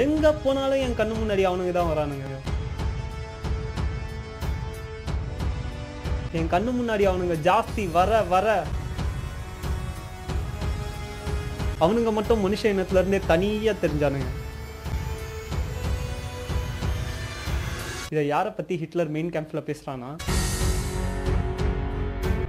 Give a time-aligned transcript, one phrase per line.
[0.00, 2.26] எங்க போனாலும் என் கண்ணு முன்னாடி அவனுங்க தான் வரானுங்க.
[6.38, 8.46] என் கண்ணு முன்னாடி அவனுங்க ஜாஸ்தி வர வர.
[11.84, 14.28] அவனுங்க மட்டும் மனுஷ இனத்துல இருந்தே தனியா தெரிஞ்சானுங்க.
[18.12, 20.10] இதை யாரை பத்தி ஹிட்லர் மெயின் கேம்ப்ல பேசுறானா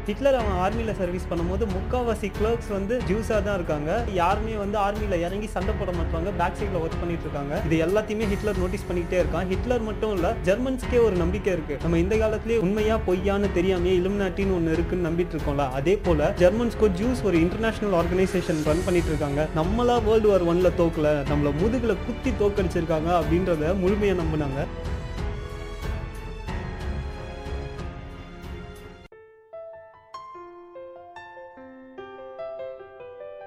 [0.08, 3.90] ஹிட்லர் அவன் ஆர்மியில் சர்வீஸ் பண்ணும்போது முக்காவாசி கிளர்க்ஸ் வந்து ஜூஸாக தான் இருக்காங்க.
[4.22, 6.30] யாருமே வந்து ஆர்மியில் இறங்கி சண்டை போட மாட்டாங்க.
[6.40, 7.54] பேக் சைடில் ஒர்க் பண்ணிட்டு இருக்காங்க.
[7.68, 9.48] இது எல்லாத்தையுமே ஹிட்லர் நோட்டீஸ் பண்ணிக்கிட்டே இருக்கான்.
[9.52, 11.78] ஹிட்லர் மட்டும் இல்லை ஜெர்மன்ஸ்க்கே ஒரு நம்பிக்கை இருக்கு.
[11.84, 15.68] நம்ம இந்த காலத்திலேயே உண்மையா பொய்யான்னு தெரியாமே இலுமினாட்டின்னு ஒன்று இருக்குன்னு நம்பிட்டு இருக்கோம்ல.
[15.80, 19.48] அதே போல ஜெர்மன்ஸ்க்கோ ஜூஸ் ஒரு இன்டர்நேஷனல் ஆர்கனைசேஷன் ரன் பண்ணிட்டு இருக்காங்க.
[19.60, 24.60] நம்மளா வேர்ல்டு வார் ஒன்ல தோக்கல நம்மள முதுகுல குத்தி தோக்கடிச்சிருக்காங்க அப்படின்றத முழுமையா நம்பினாங்க.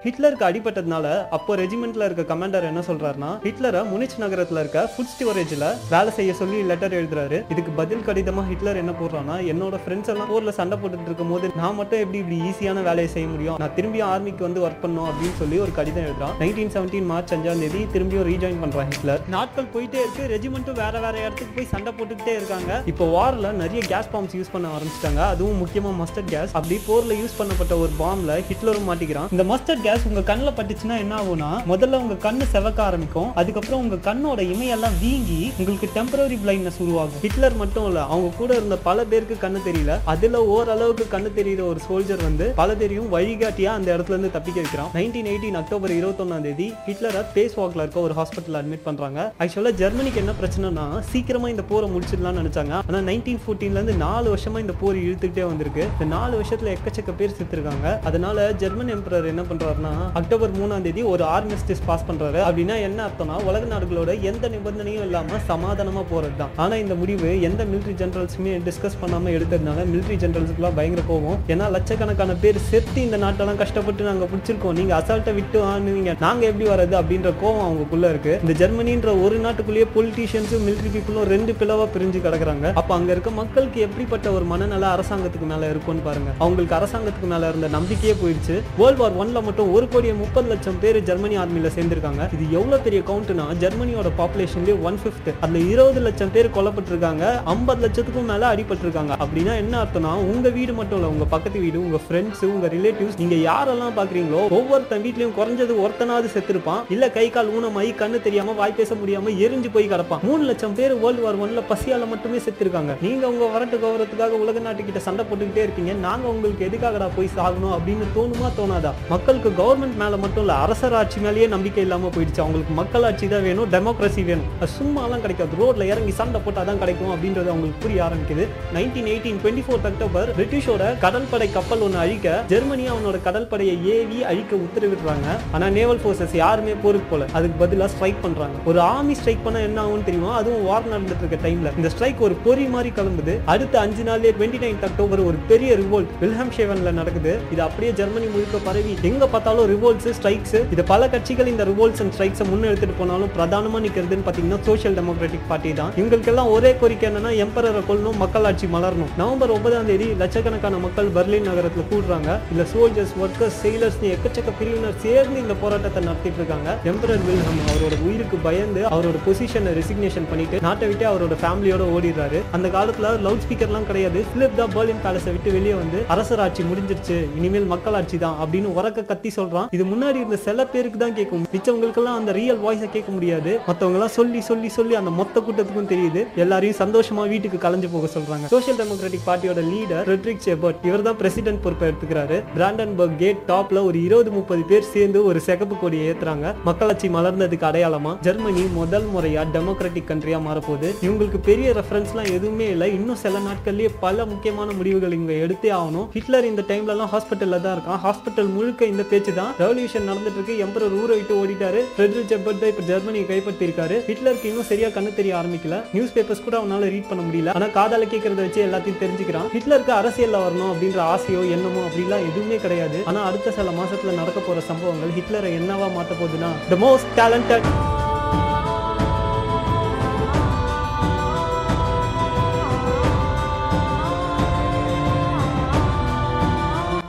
[0.07, 6.11] ஹிட்லருக்கு அடிபட்டதுனால அப்போ ரெஜிமெண்ட்ல இருக்க கமாண்டர் என்ன சொல்றாருன்னா ஹிட்லரை முனிச் நகரத்துல இருக்க ஃபுட் ஸ்டோரேஜ்ல வேலை
[6.17, 7.37] செய்ய சொல்லி லெட்டர் எழுதுறாரு.
[7.53, 11.75] இதுக்கு பதில் கடிதமா ஹிட்லர் என்ன போடுறான்னா என்னோட ஃப்ரெண்ட்ஸ் எல்லாம் போர்ல சண்டை போட்டுட்டு இருக்கும் போது நான்
[11.79, 13.57] மட்டும் எப்படி இப்படி ஈஸியான வேலையை செய்ய முடியும்?
[13.63, 16.33] நான் திரும்பி ஆர்மிக்கு வந்து ஒர்க் பண்ணும் அப்படின்னு சொல்லி ஒரு கடிதம் எழுதுறான்.
[16.43, 19.21] நைன்டீன் செவன்டீன் மார்ச் அஞ்சாம் தேதி திரும்பியும் ரீஜாயின் பண்றான் ஹிட்லர்.
[19.35, 22.79] நாட்கள் போயிட்டே இருக்கு ரெஜிமெண்ட்டும் வேற வேற இடத்துக்கு போய் சண்டை போட்டுக்கிட்டே இருக்காங்க.
[22.93, 25.21] இப்போ வாரில் நிறைய கேஸ் பாம்ஸ் யூஸ் பண்ண ஆரம்பிச்சிட்டாங்க.
[25.33, 29.29] அதுவும் முக்கியமா மஸ்டர்ட் கேஸ் அப்படி போர்ல யூஸ் பண்ணப்பட்ட ஒரு பாம்ல ஹிட்லரும் மாட்டிக்கிறான்.
[29.35, 33.35] இந்த மஸ்டர்ட் கேஸ் உங்க கண்ணில் பட்டுச்சுன்னா என்ன ஆகும்னா முதல்ல உங்க கண்ணு செவக்க ஆரம்பிக்கும்.
[33.35, 37.19] அதுக்கப்புறம் உங்க கண்ணோட இமையெல்லாம் வீங்கி உங்களுக்கு டெம்பரரி பிளைண்ட்னஸ் உருவாகும்.
[37.21, 39.99] ஹிட்லர் மட்டும் இல்ல அவங்க கூட இருந்த பல பேருக்கு கண்ணு தெரியல.
[40.03, 44.89] அதுல ஓரளவுக்கு கண்ணு தெரியுற ஒரு சோல்ஜர் வந்து பல தெரியும் வழிகாட்டியா அந்த இடத்துல இருந்து தப்பிக்க வைக்கிறான்.
[44.93, 49.33] நைன்டீன் எயிட்டீன் அக்டோபர் இருபத்தொன்னாம் தேதி ஹிட்லரை பேஸ் வாக்ல இருக்க ஒரு ஹாஸ்பிட்டல் அட்மிட் பண்றாங்க.
[49.39, 52.71] ஆக்சுவலா ஜெர்மனிக்கு என்ன பிரச்சனைனா சீக்கிரமா இந்த போரை முடிச்சிடலாம்னு நினைச்சாங்க.
[52.71, 55.87] ஆனா நைன்டீன் ஃபோர்டீன்ல இருந்து நாலு வருஷமா இந்த போர் இழுத்துக்கிட்டே வந்திருக்கு.
[55.93, 57.99] இந்த நாலு வருஷத்துல எக்கச்சக்க பேர் செத்துருக்காங்க.
[58.03, 59.41] அதனால ஜெர்மன் எம்பரர் என்ன
[59.87, 62.39] என்னன்னா அக்டோபர் மூணாம் தேதி ஒரு ஆர்மிஸ்டிஸ் பாஸ் பண்றாரு.
[62.47, 67.61] அப்படின்னா என்ன அர்த்தம்னா உலக நாடுகளோட எந்த நிபந்தனையும் இல்லாம சமாதானமா போறது தான் ஆனா இந்த முடிவு எந்த
[67.71, 71.39] மிலிட்ரி ஜெனரல்ஸுமே டிஸ்கஸ் பண்ணாம எடுத்ததுனால மிலிட்டரி ஜெனரல்ஸ்க்குலாம் பயங்கர கோவம்.
[71.53, 74.75] ஏன்னா லட்சக்கணக்கான பேர் செத்து இந்த நாட்டெல்லாம் கஷ்டப்பட்டு நாங்க பிடிச்சிருக்கோம்.
[74.79, 78.33] நீங்க அசால்ட்டை விட்டு வாங்குவீங்க நாங்க எப்படி வர்றது அப்படின்ற கோவம் அவங்களுக்குள்ள இருக்கு.
[78.43, 82.65] இந்த ஜெர்மனின்ற ஒரு நாட்டுக்குள்ளேயே பொலிட்டீஷியன்ஸும் மிலிட்டரி பீப்புளும் ரெண்டு பிளவா பிரிஞ்சு கிடக்குறாங்க.
[82.81, 86.29] அப்ப அங்க இருக்க மக்களுக்கு எப்படிப்பட்ட ஒரு மனநல அரசாங்கத்துக்கு மேல இருக்கும்னு பாருங்க.
[86.43, 88.55] அவங்களுக்கு அரசாங்கத்துக்கு மேல இருந்த நம்பிக்கையே போயிடுச்சு.
[88.81, 92.23] வேர்ல்ட் வார் ஒன்ல மட்டும் ஒரு கோடியே முப்பது லட்சம் பேர் ஜெர்மனி ஆர்மியில் சேர்ந்திருக்காங்க.
[92.35, 97.23] இது எவ்வளவு பெரிய கவுண்ட்னா ஜெர்மனியோட பாப்புலேஷன்லேயே ஒன் ஃபிஃப்த் அதில் இருபது லட்சம் பேர் கொல்லப்பட்டிருக்காங்க.
[97.53, 99.13] ஐம்பது லட்சத்துக்கும் மேலே அடிபட்டிருக்காங்க.
[99.23, 103.43] அப்படின்னா என்ன அர்த்தம்னா உங்கள் வீடு மட்டும் இல்லை உங்கள் பக்கத்து வீடு உங்கள் ஃப்ரெண்ட்ஸ் உங்கள் ரிலேட்டிவ்ஸ் நீங்கள்
[103.49, 106.81] யாரெல்லாம் பார்க்குறீங்களோ ஒவ்வொருத்தன் வீட்லையும் குறைஞ்சது ஒருத்தனாவது செத்துருப்பான்.
[106.95, 110.23] இல்லை கை கால் ஊனமாயி கண்ணு தெரியாமல் வாய் பேச முடியாமல் எரிஞ்சு போய் கிடப்பான்.
[110.29, 112.93] மூணு லட்சம் பேர் வேர்ல்டு வார் ஒன்ல பசியால மட்டுமே செத்துருக்காங்க.
[113.05, 115.93] நீங்கள் உங்கள் வரட்டு கௌரவத்துக்காக உலக நாட்டுக்கிட்ட சண்டை போட்டுக்கிட்டே இருக்கீங்க.
[116.07, 118.93] நாங்கள் உங்களுக்கு எதுக்காகடா போய் சாகணும் அப்படின்னு தோணுமா தோணாதா?
[119.13, 122.41] மக்களுக்கு கவர்மெண்ட் மேலே மட்டும் இல்ல அரசர் ஆட்சி மேலேயே நம்பிக்கை இல்லாமல் போயிடுச்சு.
[122.43, 124.47] அவங்களுக்கு மக்கள் ஆட்சி தான் வேணும் டெமோக்ரஸி வேணும்.
[124.61, 125.61] அது சும்மாலாம் கிடைக்காது.
[125.61, 128.45] ரோட்ல இறங்கி சண்டை போட்டாதான் கிடைக்கும் அப்படின்றது அவங்களுக்கு புரிய ஆரம்பிக்குது.
[128.77, 134.55] Nineteen eighteen twenty fourth October பிரிட்டிஷோட கடற்படை கப்பல் ஒன்று அழிக்க ஜெர்மனி அவனோட கடற்படையை ஏவி அழிக்க
[134.65, 135.27] உத்தரவிடுறாங்க.
[135.51, 137.25] ஆனால் நேவல் ஃபோர்ஸஸ் யாருமே போருக்கு போல.
[137.37, 140.31] அதுக்கு பதிலாக ஸ்ட்ரைக் பண்ணுறாங்க ஒரு ஆர்மி ஸ்ட்ரைக் பண்ண என்ன ஆகும்னு தெரியுமா?
[140.41, 144.61] அதுவும் வார் நடந்துட்டு இருக்க டைம்ல இந்த ஸ்ட்ரைக் ஒரு பொறி மாதிரி கிளம்புது அடுத்த அஞ்சு நாள்லேயே டுவெண்ட்டி
[144.65, 147.33] நைன்த் அக்டோபர் ஒரு பெரிய ரிவோல்ட் வில்ஹம் ஷேவன்ல நடக்குது.
[147.53, 152.13] இது அப்படியே ஜெர்மனி முழுக்க பரவி எங்க பார்த்தாலும் ரிவோல்ட்ஸ் ஸ்ட்ரைக்ஸ் இது பல கட்சிகள் இந்த ரிவோல்ட்ஸ் அண்ட்
[152.15, 155.91] ஸ்ட்ரைக்ஸை முன்னெடுத்துட்டு எடுத்துட்டு போனாலும் பிரதானமா நிக்கிறதுன்னு பாத்தீங்கன்னா சோஷியல் டெமோக்ராட்டிக் பார்ட்டி தான்.
[155.99, 159.11] இவங்களுக்கெல்லாம் ஒரே கோரிக்கை என்னன்னா எம்பரரை கொல்லணும் மக்களாட்சி மலரணும்.
[159.21, 162.29] நவம்பர் ஒன்பதாம் தேதி லட்சக்கணக்கான மக்கள் பெர்லின் நகரத்துல கூடுறாங்க.
[162.53, 166.69] இல்ல சோல்ஜர்ஸ் ஒர்க்கர்ஸ் செயலர்ஸ் எக்கச்சக்க பிரிவினர் சேர்ந்து இந்த போராட்டத்தை நடத்திட்டு இருக்காங்க.
[166.91, 172.41] எம்பரர் வில்ஹம் அவரோட உயிருக்கு பயந்து அவரோட பொசிஷனை ரெசிக்னேஷன் பண்ணிட்டு நாட்டை விட்டு அவரோட ஃபேமிலியோட ஓடிடுறாரு.
[172.57, 174.21] அந்த காலத்துல லவுட் ஸ்பீக்கர்லாம் கிடையாது.
[174.35, 177.19] பிலிப் தான் பெர்லின் பேலஸை விட்டு வெளியே வந்து அரசராட்சி முடிஞ்சிருச்சு.
[177.39, 179.67] இனிமேல் மக்களாட்சி தான் அப்படின்னு உறக்க கத்தி சொல்றான்.
[179.77, 181.45] இது முன்னாடி இருந்த சில பேருக்கு தான் கேட்கும்.
[181.55, 183.53] மிச்சவங்களுக்கெல்லாம் அந்த ரியல் வாய்ஸை கேட்க முடியாது.
[183.69, 186.23] மத்தவங்க எல்லாம் சொல்லி சொல்லி சொல்லி அந்த மொத்த கூட்டத்துக்கும் தெரியுது.
[186.43, 188.45] எல்லாரையும் சந்தோஷமா வீட்டுக்கு கலைஞ்சு போக சொல்றாங்க.
[188.53, 192.39] சோஷியல் டெமோக்ராட்டிக் பார்ட்டியோட லீடர் ரெட்ரிக் செபர்ட் இவர் தான் பிரசிடென்ட் பொறுப்பை எடுத்துக்கிறாரு.
[192.57, 196.53] பிராண்டன்பர்க் கேட் டாப்ல ஒரு இருபது முப்பது பேர் சேர்ந்து ஒரு சிகப்பு கொடியை ஏத்துறாங்க.
[196.69, 198.13] மக்களாட்சி மலர்ந்ததுக்கு அடையாளமா?
[198.27, 200.89] ஜெர்மனி முதல் முறையா டெமோக்ராட்டிக் கண்ட்ரியா மாறப்போகுது.
[201.05, 202.87] இவங்களுக்கு பெரிய ரெஃபரன்ஸ்லாம் எதுவுமே இல்லை.
[202.97, 206.07] இன்னும் சில நாட்கள்லயே பல முக்கியமான முடிவுகள் இவங்க எடுத்தே ஆகணும்.
[206.15, 208.01] ஹிட்லர் இந்த டைம்ல எல்லாம் ஹாஸ்பிட்டல்ல தான் இருக்கான்.
[208.05, 209.51] ஹாஸ்பிட்டல் முழுக்க இந்த பேச்சு தான்.
[209.63, 211.81] ரெவல்யூஷன் நடந்துட்டு இருக்கு எம்பரர் ஊரை விட்டு ஓடிட்டாரு.
[211.95, 215.77] ஃப்ரெட்ரிக் ஜெபர்ட் தான் இப்ப ஜெர்மனியை கைப்பற்றி இருக்காரு ஹிட்லருக்கு இன்னும் சரியா கண்ணு தெரிய ஆரம்பிக்கல.
[215.95, 217.55] நியூஸ் பேப்பர்ஸ் கூட அவனால ரீட் பண்ண முடியல.
[217.57, 219.49] ஆனா காதால கேட்கறத வச்சு எல்லாத்தையும் தெரிஞ்சுக்கிறான்.
[219.57, 222.99] ஹிட்லருக்கு அரசியல்ல வரணும் அப்படின்ற ஆசையோ என்னமோ அப்படிலாம் எதுவுமே கிடையாது.
[223.11, 227.67] ஆனா அடுத்த சில மாசத்துல நடக்க போற சம்பவங்கள் ஹிட்லரை என்னவா மாத்த போகுதுன்னா த மோஸ்ட் டேலண்டட்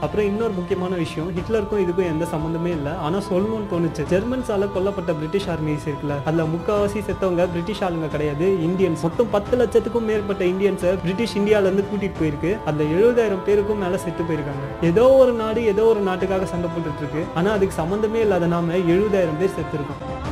[0.09, 2.91] அப்புறம் இன்னொரு முக்கியமான விஷயம் ஹிட்லருக்கும் இதுக்கும் எந்த சம்மந்தமே இல்லை.
[3.05, 4.03] ஆனால் சொல்லணும்னு தோணுச்சு.
[4.13, 9.03] ஜெர்மன்ஸால கொல்லப்பட்ட பிரிட்டிஷ் ஆர்மிஸ் இருக்குல்ல அதுல முக்காவாசி செத்தவங்க பிரிட்டிஷ் ஆளுங்க கிடையாது இந்தியன்ஸ்.
[9.07, 12.53] மொத்தம் பத்து லட்சத்துக்கும் மேற்பட்ட இந்தியன்ஸை பிரிட்டிஷ் இந்தியால இருந்து கூட்டிட்டு போயிருக்கு.
[12.71, 14.65] அந்த எழுபதாயிரம் பேருக்கும் மேல செத்து போயிருக்காங்க.
[14.91, 17.23] ஏதோ ஒரு நாடு ஏதோ ஒரு நாட்டுக்காக சண்டை போட்டுட்டு இருக்கு.
[17.35, 20.01] ஆனா அதுக்கு சம்மந்தமே இல்லாத நாம எழுபதாயிரம் பேர் செத்துருக்கோம்.
[20.01, 20.28] இருக்கோம்